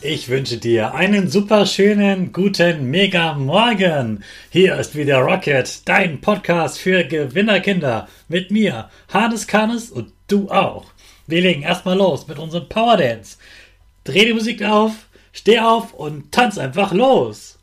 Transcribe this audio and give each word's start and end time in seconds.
Ich 0.00 0.28
wünsche 0.28 0.58
dir 0.58 0.94
einen 0.94 1.28
super 1.28 1.66
schönen, 1.66 2.32
guten, 2.32 2.88
mega 2.88 3.34
Morgen. 3.34 4.22
Hier 4.48 4.76
ist 4.76 4.94
wieder 4.94 5.18
Rocket, 5.18 5.88
dein 5.88 6.20
Podcast 6.20 6.78
für 6.78 7.02
Gewinnerkinder. 7.02 8.06
Mit 8.28 8.52
mir, 8.52 8.90
Hannes 9.12 9.48
Kanes 9.48 9.90
und 9.90 10.12
du 10.28 10.50
auch. 10.50 10.84
Wir 11.26 11.40
legen 11.40 11.62
erstmal 11.62 11.96
los 11.96 12.28
mit 12.28 12.38
unserem 12.38 12.68
Power 12.68 12.96
Dance. 12.96 13.38
Dreh 14.04 14.24
die 14.26 14.34
Musik 14.34 14.62
auf, 14.62 14.92
steh 15.32 15.58
auf 15.58 15.92
und 15.94 16.30
tanz 16.30 16.58
einfach 16.58 16.92
los. 16.92 17.58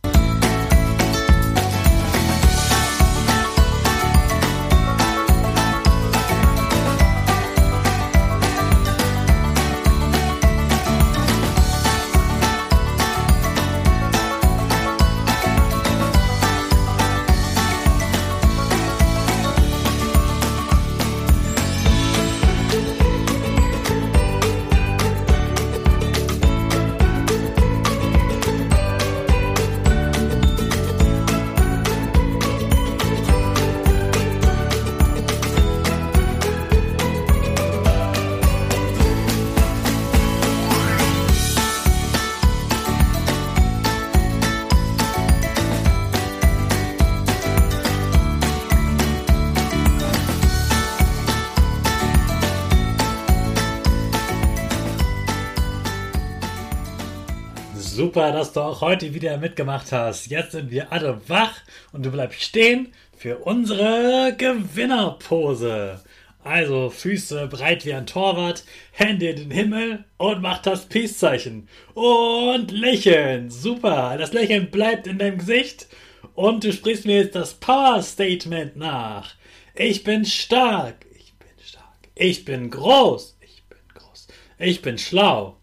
Super, 57.95 58.33
dass 58.33 58.51
du 58.51 58.59
auch 58.59 58.81
heute 58.81 59.13
wieder 59.13 59.38
mitgemacht 59.38 59.93
hast. 59.93 60.27
Jetzt 60.27 60.51
sind 60.51 60.69
wir 60.69 60.91
alle 60.91 61.29
wach 61.29 61.53
und 61.93 62.05
du 62.05 62.11
bleibst 62.11 62.41
stehen 62.41 62.91
für 63.17 63.38
unsere 63.38 64.35
Gewinnerpose. 64.38 66.01
Also 66.43 66.89
Füße 66.89 67.47
breit 67.47 67.85
wie 67.85 67.93
ein 67.93 68.05
Torwart, 68.05 68.66
Hände 68.91 69.29
in 69.29 69.38
den 69.38 69.51
Himmel 69.51 70.03
und 70.17 70.41
mach 70.41 70.61
das 70.61 70.88
Peace-Zeichen. 70.88 71.69
Und 71.93 72.69
lächeln. 72.71 73.49
Super, 73.49 74.17
das 74.17 74.33
Lächeln 74.33 74.69
bleibt 74.71 75.07
in 75.07 75.17
deinem 75.17 75.38
Gesicht 75.38 75.88
und 76.33 76.66
du 76.66 76.73
sprichst 76.73 77.05
mir 77.05 77.21
jetzt 77.21 77.35
das 77.35 77.53
Power-Statement 77.53 78.75
nach. 78.75 79.35
Ich 79.73 80.03
bin 80.03 80.25
stark. 80.25 81.05
Ich 81.17 81.33
bin 81.35 81.66
stark. 81.66 82.09
Ich 82.13 82.43
bin 82.43 82.69
groß. 82.71 83.38
Ich 83.39 83.63
bin 83.69 83.79
groß. 83.93 84.27
Ich 84.59 84.81
bin 84.81 84.97
schlau. 84.97 85.55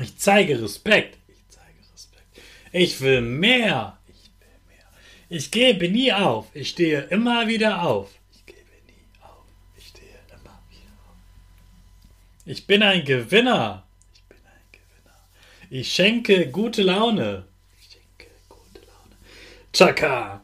Ich 0.00 0.16
zeige 0.18 0.60
Respekt. 0.62 1.18
Ich 1.28 1.36
zeige 1.48 1.78
Respekt. 1.92 2.40
Ich 2.72 3.00
will 3.00 3.20
mehr. 3.20 3.98
Ich 4.08 4.30
will 4.38 4.48
mehr. 4.68 4.86
Ich 5.28 5.50
gebe 5.50 5.88
nie 5.88 6.12
auf. 6.12 6.46
Ich 6.54 6.70
stehe 6.70 7.00
immer 7.04 7.48
wieder 7.48 7.82
auf. 7.82 8.10
Ich 8.32 8.46
gebe 8.46 8.60
nie 8.86 9.22
auf. 9.22 9.44
Ich 9.76 9.86
stehe 9.88 10.08
immer 10.28 10.60
wieder 10.68 10.92
auf. 11.06 11.16
Ich 12.44 12.66
bin 12.66 12.82
ein 12.82 13.04
Gewinner. 13.04 13.86
Ich 14.12 14.22
bin 14.24 14.38
ein 14.44 14.72
Gewinner. 14.72 15.16
Ich 15.70 15.92
schenke 15.92 16.48
gute 16.50 16.82
Laune. 16.82 17.46
Ich 17.80 17.88
schenke 17.92 18.30
gute 18.48 18.86
Laune. 18.86 19.16
Chaka. 19.72 20.42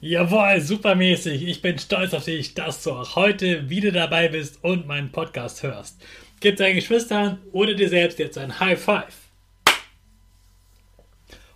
Jawohl, 0.00 0.60
supermäßig. 0.60 1.42
Ich 1.46 1.62
bin 1.62 1.78
stolz 1.78 2.12
auf 2.12 2.24
dich, 2.24 2.54
dass 2.54 2.82
du 2.82 2.92
auch 2.92 3.16
heute 3.16 3.70
wieder 3.70 3.92
dabei 3.92 4.28
bist 4.28 4.62
und 4.62 4.86
meinen 4.86 5.12
Podcast 5.12 5.62
hörst. 5.62 6.00
Gib 6.40 6.56
deinen 6.56 6.74
Geschwistern 6.74 7.38
oder 7.52 7.74
dir 7.74 7.88
selbst 7.88 8.18
jetzt 8.18 8.36
ein 8.36 8.60
High 8.60 8.78
Five. 8.78 9.14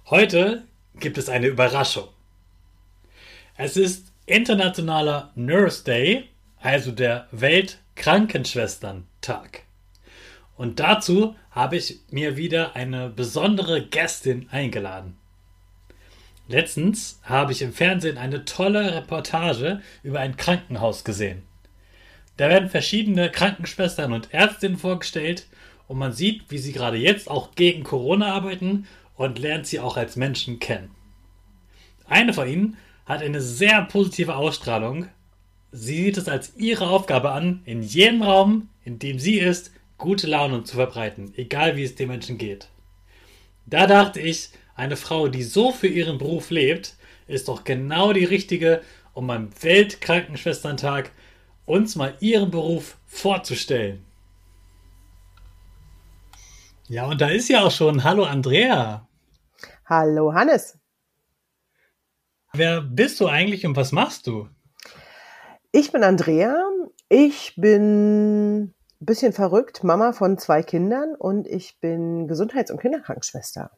Heute 0.09 0.65
gibt 0.95 1.19
es 1.19 1.29
eine 1.29 1.49
Überraschung. 1.49 2.09
Es 3.57 3.77
ist 3.77 4.11
Internationaler 4.25 5.33
Nurse 5.35 5.85
Day, 5.85 6.31
also 6.61 6.93
der 6.93 7.29
Weltkrankenschwestern-Tag. 7.31 9.65
Und 10.57 10.81
dazu 10.81 11.37
habe 11.51 11.77
ich 11.77 11.99
mir 12.11 12.39
wieder 12.39 12.75
eine 12.75 13.11
besondere 13.11 13.87
Gästin 13.87 14.49
eingeladen. 14.51 15.19
Letztens 16.49 17.21
habe 17.23 17.53
ich 17.53 17.61
im 17.61 17.75
Fernsehen 17.75 18.17
eine 18.19 18.47
tolle 18.47 18.95
Reportage 18.95 19.83
über 20.03 20.21
ein 20.21 20.37
Krankenhaus 20.37 21.05
gesehen. 21.05 21.50
Da 22.37 22.49
werden 22.49 22.71
verschiedene 22.71 23.31
Krankenschwestern 23.31 24.13
und 24.13 24.33
Ärztinnen 24.33 24.79
vorgestellt 24.79 25.47
und 25.89 25.99
man 25.99 26.13
sieht, 26.13 26.45
wie 26.49 26.59
sie 26.59 26.73
gerade 26.73 26.97
jetzt 26.97 27.31
auch 27.31 27.55
gegen 27.55 27.83
Corona 27.83 28.33
arbeiten 28.33 28.87
und 29.17 29.39
lernt 29.39 29.67
sie 29.67 29.81
auch 29.81 29.97
als 29.97 30.17
Menschen 30.17 30.59
kennen. 30.59 30.91
Eine 32.07 32.33
von 32.33 32.49
ihnen 32.49 32.77
hat 33.07 33.23
eine 33.23 33.41
sehr 33.41 33.83
positive 33.83 34.37
Ausstrahlung. 34.37 35.09
Sie 35.73 36.05
sieht 36.05 36.17
es 36.17 36.29
als 36.29 36.57
ihre 36.57 36.89
Aufgabe 36.89 37.33
an, 37.33 37.63
in 37.65 37.83
jedem 37.83 38.23
Raum, 38.23 38.69
in 38.85 38.99
dem 38.99 39.19
sie 39.19 39.39
ist, 39.39 39.73
gute 39.99 40.27
Laune 40.27 40.65
zu 40.65 40.77
verbreiten, 40.77 41.33
egal 41.37 41.77
wie 41.77 41.85
es 41.85 41.95
den 41.95 42.09
Menschen 42.09 42.39
geht. 42.39 42.69
Da 43.67 43.87
dachte 43.87 44.21
ich, 44.21 44.51
eine 44.75 44.97
Frau, 44.97 45.29
die 45.29 45.43
so 45.43 45.73
für 45.73 45.87
ihren 45.87 46.19
Beruf 46.19 46.51
lebt, 46.51 46.97
ist 47.29 47.49
doch 47.49 47.65
genau 47.65 48.13
die 48.13 48.25
richtige, 48.25 48.83
um 49.13 49.31
am 49.31 49.51
Weltkrankenschwesterntag 49.61 51.13
uns 51.71 51.97
mal 51.97 52.15
ihren 52.21 52.51
Beruf 52.51 52.99
vorzustellen. 53.07 54.05
Ja, 56.89 57.07
und 57.07 57.21
da 57.21 57.29
ist 57.29 57.49
ja 57.49 57.63
auch 57.63 57.71
schon 57.71 58.03
Hallo 58.03 58.25
Andrea. 58.25 59.07
Hallo 59.87 60.35
Hannes. 60.35 60.77
Wer 62.53 62.81
bist 62.81 63.21
du 63.21 63.29
eigentlich 63.29 63.65
und 63.65 63.77
was 63.77 63.93
machst 63.93 64.27
du? 64.27 64.49
Ich 65.71 65.93
bin 65.93 66.03
Andrea. 66.03 66.57
Ich 67.09 67.55
bin 67.57 68.63
ein 68.65 68.75
bisschen 68.99 69.33
verrückt, 69.33 69.85
Mama 69.85 70.13
von 70.13 70.37
zwei 70.37 70.65
Kindern 70.65 71.15
und 71.15 71.47
ich 71.47 71.79
bin 71.79 72.27
Gesundheits- 72.27 72.73
und 72.73 72.81
Kinderkrankenschwester. 72.81 73.71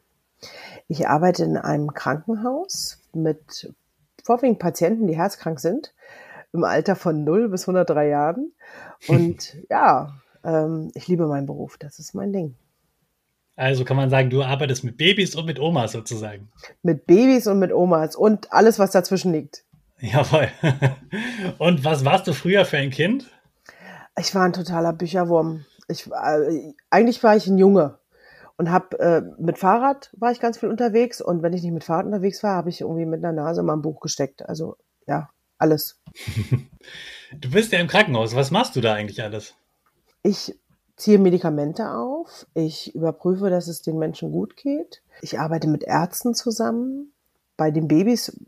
Ich 0.88 1.06
arbeite 1.06 1.44
in 1.44 1.58
einem 1.58 1.92
Krankenhaus 1.92 2.98
mit 3.12 3.72
vorwiegend 4.24 4.58
Patienten, 4.58 5.06
die 5.06 5.16
herzkrank 5.16 5.60
sind 5.60 5.92
im 6.52 6.64
Alter 6.64 6.96
von 6.96 7.24
0 7.24 7.48
bis 7.48 7.62
103 7.62 8.08
Jahren. 8.08 8.52
Und 9.08 9.56
ja, 9.70 10.14
ähm, 10.44 10.90
ich 10.94 11.08
liebe 11.08 11.26
meinen 11.26 11.46
Beruf, 11.46 11.76
das 11.78 11.98
ist 11.98 12.14
mein 12.14 12.32
Ding. 12.32 12.54
Also 13.54 13.84
kann 13.84 13.96
man 13.96 14.10
sagen, 14.10 14.30
du 14.30 14.42
arbeitest 14.42 14.82
mit 14.82 14.96
Babys 14.96 15.34
und 15.34 15.46
mit 15.46 15.60
Omas 15.60 15.92
sozusagen. 15.92 16.50
Mit 16.82 17.06
Babys 17.06 17.46
und 17.46 17.58
mit 17.58 17.72
Omas 17.72 18.16
und 18.16 18.52
alles, 18.52 18.78
was 18.78 18.92
dazwischen 18.92 19.32
liegt. 19.32 19.64
Jawohl. 20.00 20.48
Und 21.58 21.84
was 21.84 22.04
warst 22.04 22.26
du 22.26 22.32
früher 22.32 22.64
für 22.64 22.76
ein 22.76 22.90
Kind? 22.90 23.30
Ich 24.18 24.34
war 24.34 24.42
ein 24.42 24.52
totaler 24.52 24.92
Bücherwurm. 24.92 25.64
Ich, 25.86 26.08
äh, 26.08 26.72
eigentlich 26.90 27.22
war 27.22 27.36
ich 27.36 27.46
ein 27.46 27.56
Junge 27.56 28.00
und 28.56 28.70
habe 28.70 28.98
äh, 28.98 29.22
mit 29.38 29.58
Fahrrad 29.58 30.10
war 30.16 30.32
ich 30.32 30.40
ganz 30.40 30.58
viel 30.58 30.68
unterwegs 30.68 31.20
und 31.20 31.42
wenn 31.42 31.52
ich 31.52 31.62
nicht 31.62 31.72
mit 31.72 31.84
Fahrrad 31.84 32.06
unterwegs 32.06 32.42
war, 32.42 32.56
habe 32.56 32.68
ich 32.68 32.80
irgendwie 32.80 33.06
mit 33.06 33.24
einer 33.24 33.32
Nase 33.32 33.62
mal 33.62 33.74
ein 33.74 33.82
Buch 33.82 34.00
gesteckt. 34.00 34.48
Also 34.48 34.76
ja, 35.06 35.30
alles. 35.62 35.98
Du 37.40 37.50
bist 37.50 37.72
ja 37.72 37.78
im 37.78 37.86
Krankenhaus. 37.86 38.36
Was 38.36 38.50
machst 38.50 38.76
du 38.76 38.82
da 38.82 38.92
eigentlich 38.92 39.22
alles? 39.22 39.54
Ich 40.22 40.54
ziehe 40.96 41.18
Medikamente 41.18 41.90
auf. 41.90 42.46
Ich 42.54 42.94
überprüfe, 42.94 43.48
dass 43.48 43.68
es 43.68 43.82
den 43.82 43.98
Menschen 43.98 44.32
gut 44.32 44.56
geht. 44.56 45.02
Ich 45.22 45.40
arbeite 45.40 45.68
mit 45.68 45.82
Ärzten 45.82 46.34
zusammen. 46.34 47.12
Bei 47.56 47.70
den 47.70 47.88
Babys 47.88 48.38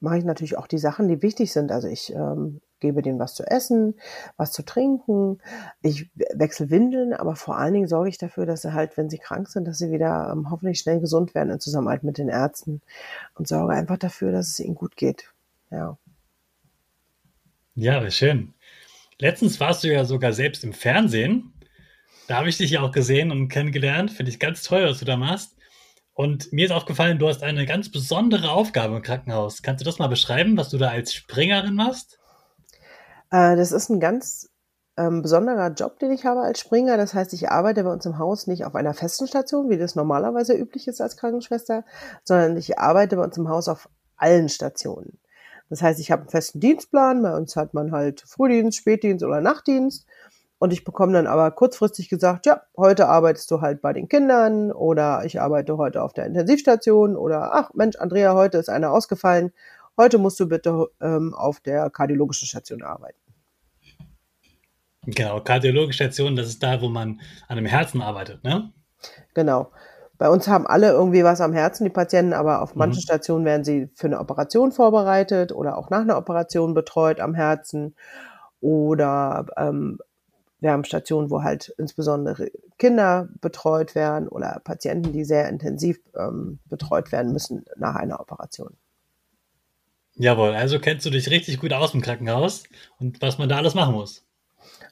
mache 0.00 0.18
ich 0.18 0.24
natürlich 0.24 0.58
auch 0.58 0.66
die 0.66 0.78
Sachen, 0.78 1.08
die 1.08 1.22
wichtig 1.22 1.52
sind. 1.52 1.72
Also 1.72 1.88
ich 1.88 2.12
ähm, 2.12 2.60
gebe 2.80 3.02
denen 3.02 3.18
was 3.18 3.34
zu 3.34 3.44
essen, 3.44 3.94
was 4.36 4.52
zu 4.52 4.62
trinken. 4.62 5.38
Ich 5.82 6.10
wechsle 6.14 6.70
Windeln, 6.70 7.14
aber 7.14 7.36
vor 7.36 7.56
allen 7.56 7.74
Dingen 7.74 7.88
sorge 7.88 8.10
ich 8.10 8.18
dafür, 8.18 8.46
dass 8.46 8.62
sie 8.62 8.74
halt, 8.74 8.96
wenn 8.96 9.08
sie 9.08 9.18
krank 9.18 9.48
sind, 9.48 9.66
dass 9.66 9.78
sie 9.78 9.90
wieder 9.90 10.30
ähm, 10.30 10.50
hoffentlich 10.50 10.80
schnell 10.80 11.00
gesund 11.00 11.34
werden 11.34 11.50
in 11.50 11.60
Zusammenarbeit 11.60 12.04
mit 12.04 12.18
den 12.18 12.28
Ärzten 12.28 12.82
und 13.34 13.48
sorge 13.48 13.72
einfach 13.72 13.98
dafür, 13.98 14.30
dass 14.30 14.48
es 14.48 14.60
ihnen 14.60 14.74
gut 14.74 14.96
geht. 14.96 15.32
Ja. 15.70 15.96
Ja, 17.78 18.10
schön. 18.10 18.54
Letztens 19.18 19.60
warst 19.60 19.84
du 19.84 19.92
ja 19.92 20.06
sogar 20.06 20.32
selbst 20.32 20.64
im 20.64 20.72
Fernsehen. 20.72 21.52
Da 22.26 22.38
habe 22.38 22.48
ich 22.48 22.56
dich 22.56 22.70
ja 22.70 22.80
auch 22.80 22.90
gesehen 22.90 23.30
und 23.30 23.48
kennengelernt. 23.48 24.10
Finde 24.10 24.30
ich 24.30 24.40
ganz 24.40 24.62
toll, 24.62 24.86
was 24.86 24.98
du 24.98 25.04
da 25.04 25.18
machst. 25.18 25.56
Und 26.14 26.50
mir 26.54 26.64
ist 26.64 26.72
aufgefallen, 26.72 27.18
du 27.18 27.28
hast 27.28 27.42
eine 27.42 27.66
ganz 27.66 27.92
besondere 27.92 28.50
Aufgabe 28.50 28.96
im 28.96 29.02
Krankenhaus. 29.02 29.60
Kannst 29.60 29.82
du 29.82 29.84
das 29.84 29.98
mal 29.98 30.06
beschreiben, 30.06 30.56
was 30.56 30.70
du 30.70 30.78
da 30.78 30.88
als 30.88 31.12
Springerin 31.12 31.74
machst? 31.74 32.18
Äh, 33.30 33.56
das 33.56 33.72
ist 33.72 33.90
ein 33.90 34.00
ganz 34.00 34.48
ähm, 34.96 35.20
besonderer 35.20 35.68
Job, 35.74 35.98
den 35.98 36.12
ich 36.12 36.24
habe 36.24 36.40
als 36.40 36.60
Springer. 36.60 36.96
Das 36.96 37.12
heißt, 37.12 37.34
ich 37.34 37.50
arbeite 37.50 37.84
bei 37.84 37.92
uns 37.92 38.06
im 38.06 38.16
Haus 38.16 38.46
nicht 38.46 38.64
auf 38.64 38.74
einer 38.74 38.94
festen 38.94 39.26
Station, 39.26 39.68
wie 39.68 39.76
das 39.76 39.96
normalerweise 39.96 40.54
üblich 40.54 40.88
ist 40.88 41.02
als 41.02 41.18
Krankenschwester, 41.18 41.84
sondern 42.24 42.56
ich 42.56 42.78
arbeite 42.78 43.16
bei 43.16 43.24
uns 43.24 43.36
im 43.36 43.50
Haus 43.50 43.68
auf 43.68 43.90
allen 44.16 44.48
Stationen. 44.48 45.18
Das 45.68 45.82
heißt, 45.82 46.00
ich 46.00 46.10
habe 46.10 46.22
einen 46.22 46.30
festen 46.30 46.60
Dienstplan. 46.60 47.22
Bei 47.22 47.36
uns 47.36 47.56
hat 47.56 47.74
man 47.74 47.92
halt 47.92 48.20
Frühdienst, 48.20 48.78
Spätdienst 48.78 49.24
oder 49.24 49.40
Nachtdienst. 49.40 50.06
Und 50.58 50.72
ich 50.72 50.84
bekomme 50.84 51.12
dann 51.12 51.26
aber 51.26 51.50
kurzfristig 51.50 52.08
gesagt, 52.08 52.46
ja, 52.46 52.62
heute 52.76 53.08
arbeitest 53.08 53.50
du 53.50 53.60
halt 53.60 53.82
bei 53.82 53.92
den 53.92 54.08
Kindern 54.08 54.72
oder 54.72 55.24
ich 55.24 55.40
arbeite 55.40 55.76
heute 55.76 56.02
auf 56.02 56.14
der 56.14 56.26
Intensivstation 56.26 57.16
oder 57.16 57.54
ach 57.54 57.74
Mensch, 57.74 57.96
Andrea, 57.96 58.34
heute 58.34 58.56
ist 58.58 58.70
einer 58.70 58.90
ausgefallen. 58.90 59.52
Heute 59.98 60.18
musst 60.18 60.40
du 60.40 60.48
bitte 60.48 60.86
ähm, 61.00 61.34
auf 61.34 61.60
der 61.60 61.90
kardiologischen 61.90 62.48
Station 62.48 62.82
arbeiten. 62.82 63.18
Genau, 65.06 65.40
kardiologische 65.40 66.04
Station, 66.04 66.36
das 66.36 66.48
ist 66.48 66.62
da, 66.62 66.80
wo 66.80 66.88
man 66.88 67.20
an 67.48 67.56
dem 67.56 67.66
Herzen 67.66 68.02
arbeitet, 68.02 68.42
ne? 68.42 68.72
Genau. 69.34 69.70
Bei 70.18 70.30
uns 70.30 70.48
haben 70.48 70.66
alle 70.66 70.90
irgendwie 70.90 71.24
was 71.24 71.40
am 71.40 71.52
Herzen, 71.52 71.84
die 71.84 71.90
Patienten, 71.90 72.32
aber 72.32 72.62
auf 72.62 72.74
manchen 72.74 72.98
mhm. 72.98 73.02
Stationen 73.02 73.44
werden 73.44 73.64
sie 73.64 73.90
für 73.94 74.06
eine 74.06 74.18
Operation 74.18 74.72
vorbereitet 74.72 75.52
oder 75.52 75.76
auch 75.76 75.90
nach 75.90 76.00
einer 76.00 76.16
Operation 76.16 76.74
betreut 76.74 77.20
am 77.20 77.34
Herzen. 77.34 77.94
Oder 78.60 79.46
ähm, 79.56 79.98
wir 80.60 80.72
haben 80.72 80.84
Stationen, 80.84 81.30
wo 81.30 81.42
halt 81.42 81.74
insbesondere 81.78 82.50
Kinder 82.78 83.28
betreut 83.40 83.94
werden 83.94 84.28
oder 84.28 84.60
Patienten, 84.64 85.12
die 85.12 85.24
sehr 85.24 85.48
intensiv 85.48 86.00
ähm, 86.16 86.58
betreut 86.66 87.12
werden 87.12 87.32
müssen 87.32 87.64
nach 87.76 87.94
einer 87.94 88.20
Operation. 88.20 88.76
Jawohl, 90.14 90.54
also 90.54 90.78
kennst 90.78 91.04
du 91.04 91.10
dich 91.10 91.30
richtig 91.30 91.60
gut 91.60 91.74
aus 91.74 91.92
im 91.92 92.00
Krankenhaus 92.00 92.64
und 92.98 93.20
was 93.20 93.36
man 93.36 93.50
da 93.50 93.58
alles 93.58 93.74
machen 93.74 93.94
muss. 93.94 94.25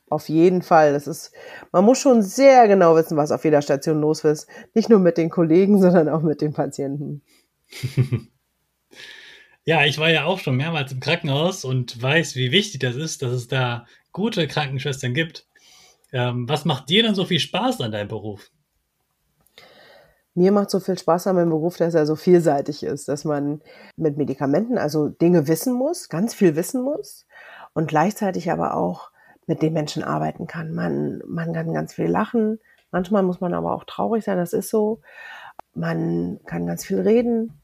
Auf 0.08 0.28
jeden 0.28 0.62
Fall. 0.62 0.92
Das 0.92 1.06
ist, 1.06 1.32
man 1.72 1.84
muss 1.84 1.98
schon 1.98 2.22
sehr 2.22 2.68
genau 2.68 2.94
wissen, 2.96 3.16
was 3.16 3.32
auf 3.32 3.44
jeder 3.44 3.62
Station 3.62 4.00
los 4.00 4.22
ist. 4.24 4.48
Nicht 4.74 4.88
nur 4.88 4.98
mit 4.98 5.16
den 5.16 5.30
Kollegen, 5.30 5.80
sondern 5.80 6.08
auch 6.08 6.22
mit 6.22 6.40
den 6.40 6.52
Patienten. 6.52 7.22
ja, 9.64 9.84
ich 9.84 9.98
war 9.98 10.10
ja 10.10 10.24
auch 10.24 10.38
schon 10.38 10.56
mehrmals 10.56 10.92
im 10.92 11.00
Krankenhaus 11.00 11.64
und 11.64 12.00
weiß, 12.00 12.36
wie 12.36 12.52
wichtig 12.52 12.80
das 12.80 12.96
ist, 12.96 13.22
dass 13.22 13.32
es 13.32 13.48
da 13.48 13.86
gute 14.12 14.46
Krankenschwestern 14.46 15.14
gibt. 15.14 15.46
Ähm, 16.12 16.48
was 16.48 16.64
macht 16.64 16.88
dir 16.90 17.02
denn 17.02 17.14
so 17.14 17.24
viel 17.24 17.40
Spaß 17.40 17.80
an 17.80 17.92
deinem 17.92 18.08
Beruf? 18.08 18.50
Mir 20.36 20.50
macht 20.50 20.70
so 20.70 20.80
viel 20.80 20.98
Spaß 20.98 21.28
an 21.28 21.36
meinem 21.36 21.50
Beruf, 21.50 21.76
dass 21.76 21.94
er 21.94 22.06
so 22.06 22.16
vielseitig 22.16 22.82
ist, 22.82 23.08
dass 23.08 23.24
man 23.24 23.62
mit 23.96 24.16
Medikamenten 24.16 24.78
also 24.78 25.08
Dinge 25.08 25.46
wissen 25.46 25.72
muss, 25.74 26.08
ganz 26.08 26.34
viel 26.34 26.56
wissen 26.56 26.82
muss 26.82 27.26
und 27.72 27.86
gleichzeitig 27.88 28.50
aber 28.50 28.76
auch 28.76 29.10
mit 29.46 29.62
den 29.62 29.72
Menschen 29.72 30.02
arbeiten 30.02 30.46
kann. 30.46 30.72
Man, 30.72 31.22
man 31.26 31.52
kann 31.52 31.72
ganz 31.72 31.94
viel 31.94 32.06
lachen. 32.06 32.58
Manchmal 32.90 33.22
muss 33.22 33.40
man 33.40 33.54
aber 33.54 33.74
auch 33.74 33.84
traurig 33.84 34.24
sein, 34.24 34.38
das 34.38 34.52
ist 34.52 34.70
so. 34.70 35.00
Man 35.74 36.40
kann 36.46 36.66
ganz 36.66 36.84
viel 36.84 37.00
reden. 37.00 37.60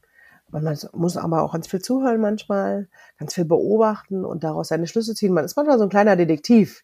Man 0.49 0.77
muss 0.93 1.15
aber 1.15 1.43
auch 1.43 1.53
ganz 1.53 1.67
viel 1.67 1.81
zuhören 1.81 2.19
manchmal, 2.19 2.89
ganz 3.17 3.33
viel 3.33 3.45
beobachten 3.45 4.25
und 4.25 4.43
daraus 4.43 4.67
seine 4.67 4.85
Schlüsse 4.85 5.15
ziehen. 5.15 5.33
Man 5.33 5.45
ist 5.45 5.55
manchmal 5.55 5.77
so 5.77 5.85
ein 5.85 5.89
kleiner 5.89 6.17
Detektiv. 6.17 6.83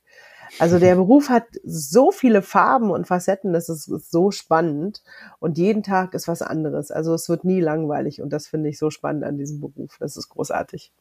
Also 0.59 0.79
der 0.79 0.95
Beruf 0.95 1.27
hat 1.27 1.43
so 1.65 2.11
viele 2.11 2.41
Farben 2.41 2.91
und 2.91 3.07
Facetten, 3.07 3.51
das 3.51 3.67
ist 3.67 3.85
so 4.09 4.31
spannend 4.31 5.03
und 5.39 5.57
jeden 5.57 5.83
Tag 5.83 6.13
ist 6.13 6.29
was 6.29 6.41
anderes. 6.41 6.91
Also 6.91 7.13
es 7.13 7.27
wird 7.27 7.43
nie 7.43 7.59
langweilig 7.59 8.21
und 8.21 8.31
das 8.31 8.47
finde 8.47 8.69
ich 8.69 8.79
so 8.79 8.89
spannend 8.89 9.25
an 9.25 9.37
diesem 9.37 9.59
Beruf. 9.59 9.97
Das 9.99 10.15
ist 10.15 10.29
großartig. 10.29 10.93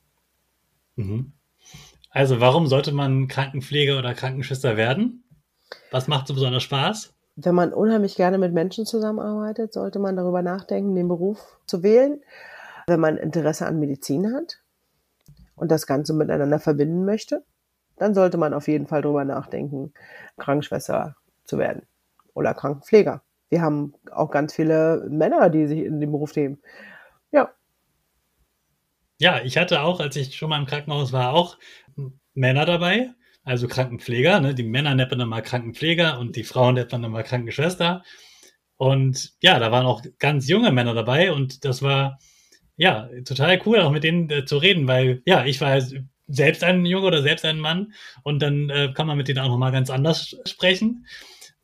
Mhm. 0.97 1.33
Also 2.17 2.41
warum 2.41 2.67
sollte 2.67 2.93
man 2.93 3.29
Krankenpfleger 3.29 3.99
oder 3.99 4.15
Krankenschwester 4.15 4.79
werden? 4.79 5.23
Was 5.91 6.09
macht 6.09 6.27
so 6.27 6.33
besonders 6.33 6.63
Spaß? 6.63 7.13
Wenn 7.37 7.55
man 7.55 7.75
unheimlich 7.75 8.17
gerne 8.17 8.39
mit 8.39 8.55
Menschen 8.55 8.87
zusammenarbeitet, 8.87 9.75
sollte 9.75 9.99
man 9.99 10.17
darüber 10.17 10.41
nachdenken, 10.41 10.95
den 10.95 11.09
Beruf 11.09 11.59
zu 11.67 11.83
wählen. 11.83 12.23
Wenn 12.87 13.01
man 13.01 13.19
Interesse 13.19 13.67
an 13.67 13.79
Medizin 13.79 14.33
hat 14.35 14.63
und 15.57 15.71
das 15.71 15.87
Ganze 15.87 16.15
miteinander 16.15 16.59
verbinden 16.59 17.05
möchte, 17.05 17.45
dann 17.99 18.15
sollte 18.15 18.39
man 18.39 18.55
auf 18.55 18.67
jeden 18.67 18.87
Fall 18.87 19.03
darüber 19.03 19.27
nachdenken, 19.27 19.93
Krankenschwester 20.39 21.17
zu 21.45 21.59
werden 21.59 21.83
oder 22.33 22.55
Krankenpfleger. 22.55 23.21
Wir 23.51 23.61
haben 23.61 23.93
auch 24.11 24.31
ganz 24.31 24.55
viele 24.55 25.07
Männer, 25.11 25.51
die 25.51 25.67
sich 25.67 25.81
in 25.81 26.01
den 26.01 26.13
Beruf 26.13 26.35
nehmen. 26.35 26.63
Ja, 27.31 27.51
ja, 29.19 29.41
ich 29.43 29.57
hatte 29.57 29.81
auch, 29.81 30.01
als 30.01 30.15
ich 30.17 30.37
schon 30.37 30.51
mal 30.51 30.59
im 30.59 30.67
Krankenhaus 30.67 31.11
war, 31.13 31.33
auch 31.33 31.57
Männer 32.37 32.65
dabei, 32.65 33.11
also 33.43 33.67
Krankenpfleger. 33.67 34.41
Ne? 34.41 34.55
Die 34.55 34.63
Männer 34.63 34.95
nennen 34.95 35.19
dann 35.19 35.29
mal 35.29 35.43
Krankenpfleger 35.43 36.19
und 36.19 36.37
die 36.37 36.45
Frauen 36.45 36.75
nennen 36.75 36.89
dann 36.89 37.11
mal 37.11 37.25
Krankenschwester. 37.25 38.03
Und 38.77 39.33
ja, 39.41 39.59
da 39.59 39.73
waren 39.73 39.87
auch 39.87 40.03
ganz 40.19 40.49
junge 40.49 40.71
Männer 40.71 40.95
dabei 40.95 41.33
und 41.33 41.65
das 41.65 41.83
war 41.83 42.19
ja 42.77 43.09
total 43.25 43.61
cool, 43.67 43.81
auch 43.81 43.91
mit 43.91 44.05
denen 44.05 44.31
äh, 44.31 44.45
zu 44.45 44.59
reden, 44.59 44.87
weil 44.87 45.23
ja, 45.25 45.45
ich 45.47 45.61
war 45.61 45.81
selbst 46.29 46.63
ein 46.63 46.85
Junge 46.85 47.07
oder 47.07 47.23
selbst 47.23 47.45
ein 47.45 47.59
Mann 47.59 47.95
und 48.23 48.43
dann 48.43 48.69
äh, 48.69 48.93
kann 48.95 49.07
man 49.07 49.17
mit 49.17 49.29
denen 49.29 49.39
auch 49.39 49.49
nochmal 49.49 49.73
ganz 49.73 49.91
anders 49.91 50.37
sprechen 50.47 51.07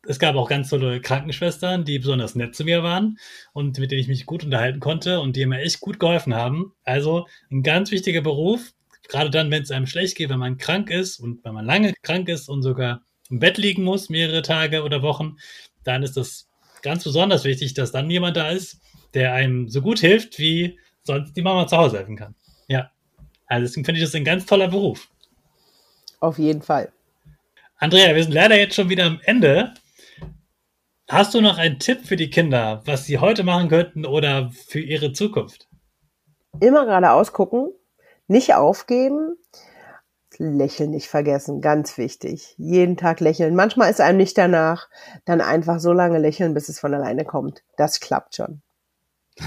es 0.07 0.19
gab 0.19 0.35
auch 0.35 0.49
ganz 0.49 0.69
tolle 0.69 1.01
Krankenschwestern, 1.01 1.85
die 1.85 1.99
besonders 1.99 2.35
nett 2.35 2.55
zu 2.55 2.65
mir 2.65 2.83
waren 2.83 3.19
und 3.53 3.79
mit 3.79 3.91
denen 3.91 4.01
ich 4.01 4.09
mich 4.09 4.27
gut 4.27 4.45
unterhalten 4.45 4.81
konnte 4.81 5.21
und 5.21 5.37
die 5.37 5.47
mir 5.47 5.61
echt 5.61 5.81
gut 5.81 6.01
geholfen 6.01 6.35
haben. 6.35 6.73
Also 6.85 7.27
ein 7.51 7.63
ganz 7.63 7.91
wichtiger 7.93 8.21
Beruf, 8.21 8.73
gerade 9.09 9.31
dann, 9.31 9.51
wenn 9.51 9.63
es 9.63 9.71
einem 9.71 9.87
schlecht 9.87 10.17
geht, 10.17 10.31
wenn 10.31 10.39
man 10.39 10.59
krank 10.59 10.91
ist 10.91 11.19
und 11.19 11.45
wenn 11.45 11.55
man 11.55 11.67
lange 11.67 11.93
krank 12.03 12.29
ist 12.29 12.49
und 12.49 12.63
sogar 12.63 13.03
im 13.31 13.39
Bett 13.39 13.59
liegen 13.59 13.85
muss, 13.85 14.09
mehrere 14.09 14.43
Tage 14.43 14.83
oder 14.83 15.03
Wochen, 15.03 15.37
dann 15.85 16.03
ist 16.03 16.17
das 16.17 16.49
ganz 16.83 17.05
besonders 17.05 17.45
wichtig, 17.45 17.75
dass 17.75 17.93
dann 17.93 18.11
jemand 18.11 18.37
da 18.37 18.51
ist, 18.51 18.81
der 19.15 19.35
einem 19.35 19.69
so 19.69 19.81
gut 19.81 19.99
hilft, 20.01 20.39
wie 20.39 20.79
sonst 21.03 21.35
die 21.35 21.43
Mama 21.43 21.67
zu 21.67 21.77
Hause 21.77 21.99
helfen 21.99 22.17
kann. 22.17 22.35
Ja. 22.69 22.91
Also 23.47 23.67
deswegen 23.67 23.85
finde 23.85 24.01
ich 24.01 24.07
das 24.07 24.15
ein 24.15 24.25
ganz 24.25 24.47
toller 24.47 24.69
Beruf. 24.69 25.09
Auf 26.21 26.39
jeden 26.39 26.63
Fall. 26.63 26.93
Andrea, 27.79 28.15
wir 28.15 28.23
sind 28.23 28.33
leider 28.33 28.57
jetzt 28.57 28.77
schon 28.77 28.89
wieder 28.89 29.07
am 29.07 29.21
Ende. 29.25 29.75
Hast 31.09 31.35
du 31.35 31.41
noch 31.41 31.59
einen 31.59 31.79
Tipp 31.79 32.07
für 32.07 32.17
die 32.17 32.31
Kinder, 32.31 32.81
was 32.85 33.07
sie 33.07 33.19
heute 33.19 33.43
machen 33.43 33.69
könnten 33.69 34.07
oder 34.07 34.51
für 34.51 34.81
ihre 34.81 35.13
Zukunft? 35.13 35.69
Immer 36.61 36.85
geradeaus 36.85 37.33
gucken, 37.33 37.73
nicht 38.33 38.55
aufgeben, 38.55 39.37
Lächeln 40.39 40.91
nicht 40.91 41.09
vergessen, 41.09 41.61
ganz 41.61 41.99
wichtig. 41.99 42.55
Jeden 42.59 42.97
Tag 42.97 43.21
lächeln. 43.21 43.55
Manchmal 43.55 43.91
ist 43.91 44.01
einem 44.01 44.19
nicht 44.19 44.37
danach, 44.37 44.89
dann 45.25 45.41
einfach 45.41 45.79
so 45.79 45.93
lange 45.93 46.19
lächeln, 46.19 46.55
bis 46.55 46.69
es 46.69 46.81
von 46.81 46.95
alleine 46.95 47.25
kommt. 47.25 47.63
Das 47.77 48.01
klappt 48.01 48.37
schon. 48.37 48.63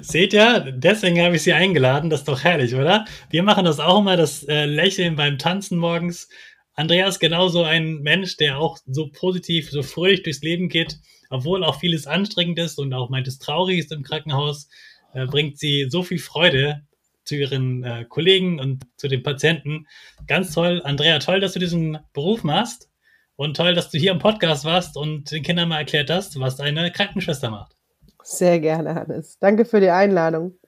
Seht 0.00 0.32
ihr, 0.32 0.72
deswegen 0.72 1.20
habe 1.20 1.36
ich 1.36 1.42
sie 1.42 1.52
eingeladen. 1.52 2.10
Das 2.10 2.20
ist 2.20 2.28
doch 2.28 2.44
herrlich, 2.44 2.74
oder? 2.74 3.04
Wir 3.30 3.42
machen 3.42 3.64
das 3.64 3.80
auch 3.80 4.00
immer, 4.00 4.16
das 4.16 4.44
äh, 4.44 4.64
Lächeln 4.66 5.16
beim 5.16 5.38
Tanzen 5.38 5.78
morgens. 5.78 6.28
Andreas 6.74 7.18
genauso 7.18 7.62
ein 7.62 8.00
Mensch, 8.02 8.36
der 8.36 8.58
auch 8.58 8.78
so 8.86 9.08
positiv, 9.08 9.70
so 9.70 9.82
fröhlich 9.82 10.22
durchs 10.22 10.42
Leben 10.42 10.68
geht, 10.68 10.98
obwohl 11.30 11.64
auch 11.64 11.80
vieles 11.80 12.06
anstrengend 12.06 12.58
ist 12.58 12.78
und 12.78 12.92
auch 12.92 13.08
meint 13.08 13.26
es 13.28 13.38
traurig 13.38 13.78
ist 13.78 13.92
im 13.92 14.02
Krankenhaus, 14.02 14.68
äh, 15.14 15.26
bringt 15.26 15.58
sie 15.58 15.86
so 15.88 16.02
viel 16.02 16.18
Freude 16.18 16.82
zu 17.26 17.34
ihren 17.34 17.84
äh, 17.84 18.04
Kollegen 18.08 18.58
und 18.58 18.84
zu 18.96 19.08
den 19.08 19.22
Patienten. 19.22 19.86
Ganz 20.26 20.54
toll. 20.54 20.80
Andrea, 20.84 21.18
toll, 21.18 21.40
dass 21.40 21.52
du 21.52 21.58
diesen 21.58 21.98
Beruf 22.12 22.44
machst 22.44 22.88
und 23.36 23.56
toll, 23.56 23.74
dass 23.74 23.90
du 23.90 23.98
hier 23.98 24.12
im 24.12 24.18
Podcast 24.18 24.64
warst 24.64 24.96
und 24.96 25.30
den 25.30 25.42
Kindern 25.42 25.68
mal 25.68 25.78
erklärt 25.78 26.08
hast, 26.10 26.38
was 26.40 26.60
eine 26.60 26.90
Krankenschwester 26.90 27.50
macht. 27.50 27.76
Sehr 28.22 28.60
gerne, 28.60 28.94
Hannes. 28.94 29.38
Danke 29.38 29.64
für 29.64 29.80
die 29.80 29.90
Einladung. 29.90 30.58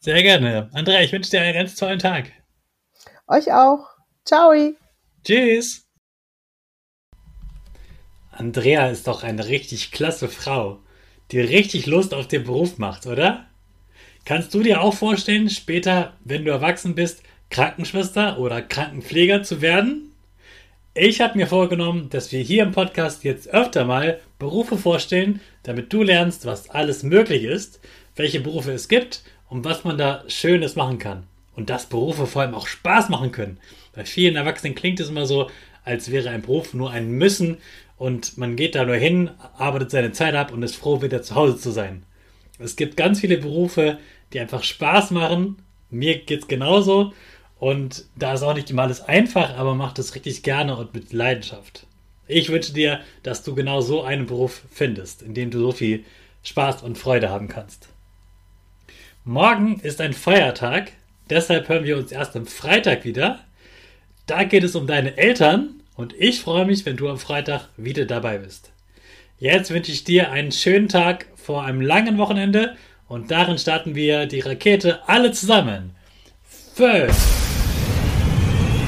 Sehr 0.00 0.22
gerne. 0.22 0.70
Andrea, 0.72 1.02
ich 1.02 1.12
wünsche 1.12 1.30
dir 1.30 1.42
einen 1.42 1.54
ganz 1.54 1.76
tollen 1.76 1.98
Tag. 1.98 2.32
Euch 3.26 3.52
auch. 3.52 3.86
Ciao. 4.24 4.52
Tschüss. 5.24 5.86
Andrea 8.30 8.88
ist 8.88 9.06
doch 9.06 9.22
eine 9.22 9.48
richtig 9.48 9.92
klasse 9.92 10.28
Frau, 10.28 10.82
die 11.30 11.40
richtig 11.40 11.86
Lust 11.86 12.14
auf 12.14 12.26
den 12.26 12.44
Beruf 12.44 12.78
macht, 12.78 13.06
oder? 13.06 13.49
Kannst 14.24 14.54
du 14.54 14.62
dir 14.62 14.82
auch 14.82 14.94
vorstellen, 14.94 15.48
später, 15.50 16.12
wenn 16.24 16.44
du 16.44 16.50
erwachsen 16.50 16.94
bist, 16.94 17.22
Krankenschwester 17.50 18.38
oder 18.38 18.62
Krankenpfleger 18.62 19.42
zu 19.42 19.60
werden? 19.60 20.12
Ich 20.94 21.20
habe 21.20 21.38
mir 21.38 21.46
vorgenommen, 21.46 22.10
dass 22.10 22.30
wir 22.30 22.40
hier 22.40 22.62
im 22.62 22.72
Podcast 22.72 23.24
jetzt 23.24 23.48
öfter 23.48 23.84
mal 23.84 24.20
Berufe 24.38 24.76
vorstellen, 24.76 25.40
damit 25.62 25.92
du 25.92 26.02
lernst, 26.02 26.46
was 26.46 26.68
alles 26.70 27.02
möglich 27.02 27.44
ist, 27.44 27.80
welche 28.16 28.40
Berufe 28.40 28.72
es 28.72 28.88
gibt 28.88 29.22
und 29.48 29.64
was 29.64 29.84
man 29.84 29.98
da 29.98 30.24
Schönes 30.28 30.76
machen 30.76 30.98
kann. 30.98 31.24
Und 31.56 31.70
dass 31.70 31.86
Berufe 31.86 32.26
vor 32.26 32.42
allem 32.42 32.54
auch 32.54 32.66
Spaß 32.66 33.08
machen 33.08 33.32
können. 33.32 33.58
Bei 33.94 34.04
vielen 34.04 34.36
Erwachsenen 34.36 34.74
klingt 34.74 35.00
es 35.00 35.08
immer 35.08 35.26
so, 35.26 35.50
als 35.84 36.10
wäre 36.10 36.30
ein 36.30 36.42
Beruf 36.42 36.74
nur 36.74 36.90
ein 36.90 37.10
Müssen 37.10 37.58
und 37.96 38.38
man 38.38 38.56
geht 38.56 38.74
da 38.74 38.84
nur 38.84 38.96
hin, 38.96 39.30
arbeitet 39.58 39.90
seine 39.90 40.12
Zeit 40.12 40.34
ab 40.34 40.52
und 40.52 40.62
ist 40.62 40.76
froh, 40.76 41.02
wieder 41.02 41.22
zu 41.22 41.34
Hause 41.34 41.56
zu 41.56 41.70
sein. 41.70 42.04
Es 42.60 42.76
gibt 42.76 42.96
ganz 42.96 43.20
viele 43.20 43.38
Berufe, 43.38 43.98
die 44.32 44.40
einfach 44.40 44.62
Spaß 44.62 45.10
machen. 45.10 45.56
Mir 45.90 46.18
geht 46.18 46.42
es 46.42 46.48
genauso. 46.48 47.12
Und 47.58 48.04
da 48.16 48.34
ist 48.34 48.42
auch 48.42 48.54
nicht 48.54 48.70
immer 48.70 48.82
alles 48.82 49.02
einfach, 49.02 49.56
aber 49.56 49.74
macht 49.74 49.98
es 49.98 50.14
richtig 50.14 50.42
gerne 50.42 50.76
und 50.76 50.94
mit 50.94 51.12
Leidenschaft. 51.12 51.86
Ich 52.26 52.48
wünsche 52.48 52.72
dir, 52.72 53.00
dass 53.22 53.42
du 53.42 53.54
genau 53.54 53.80
so 53.80 54.02
einen 54.02 54.26
Beruf 54.26 54.62
findest, 54.70 55.22
in 55.22 55.34
dem 55.34 55.50
du 55.50 55.58
so 55.58 55.72
viel 55.72 56.04
Spaß 56.42 56.82
und 56.82 56.96
Freude 56.96 57.28
haben 57.28 57.48
kannst. 57.48 57.88
Morgen 59.24 59.80
ist 59.80 60.00
ein 60.00 60.14
Feiertag, 60.14 60.92
deshalb 61.28 61.68
hören 61.68 61.84
wir 61.84 61.98
uns 61.98 62.12
erst 62.12 62.36
am 62.36 62.46
Freitag 62.46 63.04
wieder. 63.04 63.40
Da 64.26 64.44
geht 64.44 64.64
es 64.64 64.74
um 64.74 64.86
deine 64.86 65.18
Eltern 65.18 65.82
und 65.96 66.14
ich 66.18 66.40
freue 66.40 66.64
mich, 66.64 66.86
wenn 66.86 66.96
du 66.96 67.10
am 67.10 67.18
Freitag 67.18 67.68
wieder 67.76 68.06
dabei 68.06 68.38
bist. 68.38 68.70
Jetzt 69.38 69.70
wünsche 69.70 69.92
ich 69.92 70.04
dir 70.04 70.30
einen 70.30 70.52
schönen 70.52 70.88
Tag 70.88 71.26
vor 71.44 71.64
einem 71.64 71.80
langen 71.80 72.18
Wochenende 72.18 72.76
und 73.08 73.30
darin 73.30 73.58
starten 73.58 73.94
wir 73.94 74.26
die 74.26 74.40
Rakete 74.40 75.00
alle 75.06 75.32
zusammen. 75.32 75.96
Fünf, 76.74 77.16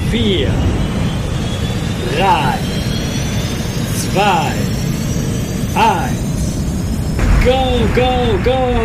vier, 0.09 0.51
drei, 2.15 2.57
zwei, 3.95 4.51
eins, 5.75 6.57
go, 7.43 7.79
go, 7.95 8.37
go! 8.43 8.82